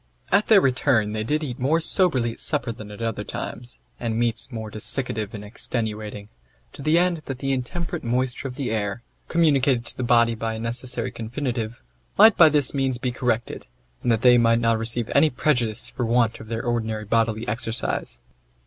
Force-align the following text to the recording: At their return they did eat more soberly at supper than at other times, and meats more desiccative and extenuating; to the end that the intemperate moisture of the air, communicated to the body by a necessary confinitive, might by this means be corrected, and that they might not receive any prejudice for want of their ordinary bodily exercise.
At 0.31 0.47
their 0.47 0.61
return 0.61 1.13
they 1.13 1.23
did 1.23 1.43
eat 1.43 1.59
more 1.59 1.79
soberly 1.79 2.31
at 2.31 2.39
supper 2.39 2.71
than 2.71 2.89
at 2.89 3.03
other 3.03 3.23
times, 3.23 3.77
and 3.99 4.17
meats 4.17 4.51
more 4.51 4.71
desiccative 4.71 5.35
and 5.35 5.45
extenuating; 5.45 6.27
to 6.73 6.81
the 6.81 6.97
end 6.97 7.17
that 7.25 7.37
the 7.37 7.51
intemperate 7.51 8.03
moisture 8.03 8.47
of 8.47 8.55
the 8.55 8.71
air, 8.71 9.03
communicated 9.27 9.85
to 9.85 9.95
the 9.97 10.01
body 10.01 10.33
by 10.33 10.55
a 10.55 10.59
necessary 10.59 11.11
confinitive, 11.11 11.79
might 12.17 12.35
by 12.35 12.49
this 12.49 12.73
means 12.73 12.97
be 12.97 13.11
corrected, 13.11 13.67
and 14.01 14.11
that 14.11 14.23
they 14.23 14.39
might 14.39 14.57
not 14.57 14.79
receive 14.79 15.07
any 15.13 15.29
prejudice 15.29 15.91
for 15.91 16.03
want 16.03 16.39
of 16.39 16.47
their 16.47 16.63
ordinary 16.65 17.05
bodily 17.05 17.47
exercise. 17.47 18.17